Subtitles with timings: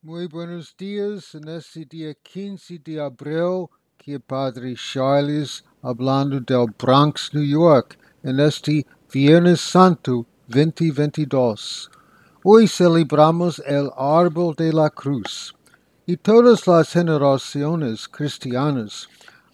[0.00, 7.34] Muy buenos días en este día 15 de abril que Padre Charles hablando del Bronx,
[7.34, 11.90] New York, en este Viernes Santo 2022.
[12.44, 15.52] Hoy celebramos el árbol de la cruz
[16.06, 19.08] y todas las generaciones cristianas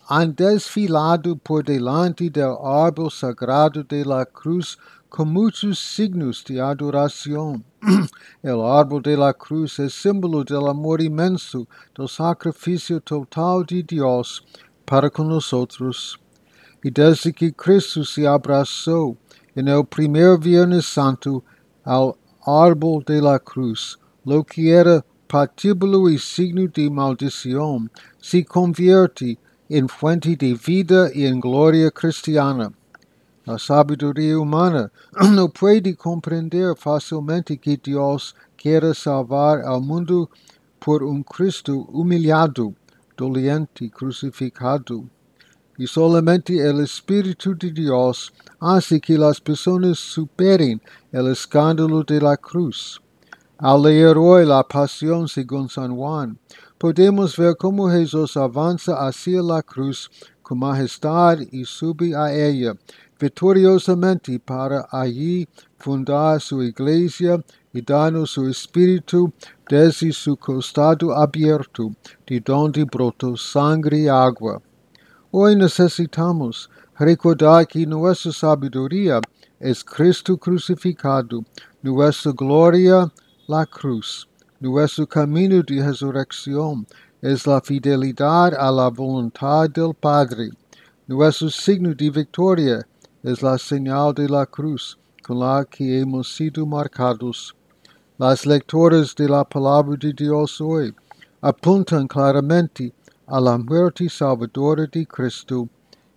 [0.08, 4.78] han desfilado por delante del árbol sagrado de la cruz
[5.14, 7.64] con muchos signos de adoración.
[8.42, 14.44] El árbol de la cruz es símbolo del amor inmenso, del sacrificio total de Dios
[14.84, 16.18] para con nosotros.
[16.82, 19.16] Y desde que Cristo se abrazó
[19.54, 21.44] en el primer Viernes Santo
[21.84, 27.88] al árbol de la cruz, lo que era patíbulo y signo de maldición,
[28.20, 32.72] se convierte en fuente de vida y en gloria cristiana.
[33.46, 34.90] La sabiduría humana
[35.32, 40.30] no puede comprender fácilmente que Dios quiera salvar al mundo
[40.78, 42.72] por un Cristo humillado,
[43.16, 45.04] doliente, crucificado.
[45.76, 50.80] Y solamente el Espíritu de Dios hace que las personas superen
[51.12, 53.00] el escándalo de la cruz.
[53.58, 56.38] Al leer hoy la pasión según San Juan,
[56.78, 60.10] podemos ver cómo Jesús avanza hacia la cruz
[60.42, 62.76] con majestad y sube a ella,
[63.24, 69.32] victoriosamente para allí fundar su iglesia y darnos su espíritu
[69.66, 71.90] desde su costado abierto,
[72.26, 74.60] de donde brotó sangre y agua.
[75.30, 79.22] Hoy necesitamos recordar que nuestra sabiduría
[79.58, 81.42] es Cristo crucificado,
[81.82, 83.10] nuestra gloria
[83.46, 84.28] la cruz,
[84.60, 86.86] nuestro camino de resurrección
[87.22, 90.50] es la fidelidad a la voluntad del Padre,
[91.06, 92.86] nuestro signo de victoria
[93.24, 97.54] es la señal de la cruz con la que hemos sido marcados.
[98.18, 100.94] Las lecturas de la palabra de Dios hoy
[101.40, 102.92] apuntan claramente
[103.26, 105.66] a la muerte salvadora de Cristo.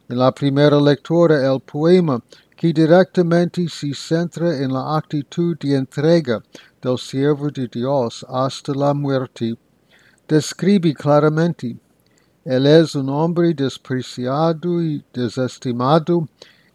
[0.10, 2.22] En la primera lectura el poema
[2.58, 6.44] que directamente se centra en la actitud de entrega
[6.82, 9.56] del siervo de Dios hasta la muerte,
[10.28, 11.78] describe claramente,
[12.44, 16.28] Él es un hombre despreciado y desestimado,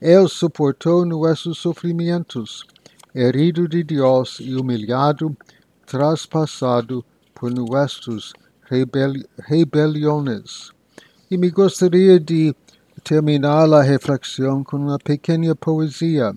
[0.03, 2.67] él soportó nuestros sufrimientos,
[3.15, 5.37] herido de Dios y humillado,
[5.87, 8.33] traspasado por nuestras
[8.69, 10.73] rebel rebeliones.
[11.31, 12.53] Y me gustaría de
[13.05, 16.33] terminar la reflexión con una pequeña poesía.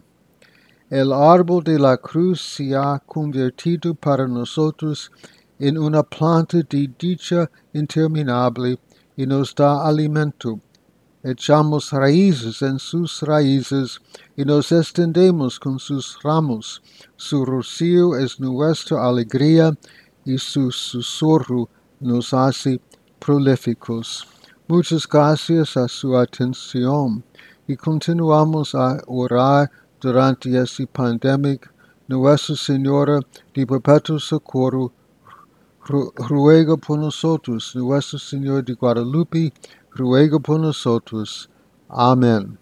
[0.87, 5.11] El árbol de la cruz se ha convertido para nosotros
[5.57, 8.77] en una planta de dicha interminable
[9.17, 10.59] y nos da alimento
[11.25, 13.99] echamos raíces en sus raíces
[14.37, 16.83] y nos extendemos con sus ramos.
[17.15, 19.75] Su rocío es nuestra alegría
[20.23, 21.67] y su susurro
[21.99, 22.79] nos hace
[23.17, 24.27] prolíficos.
[24.67, 27.23] Muchas gracias a su atención
[27.67, 31.59] y continuamos a orar durante esta pandemia.
[32.07, 33.19] Nuestra Señora
[33.55, 34.93] de Perpetuo Socorro
[35.87, 37.75] ruega por nosotros.
[37.75, 39.51] Nuestro Señor de Guadalupe
[39.95, 41.49] ruega por nosotros.
[41.89, 42.59] Amén.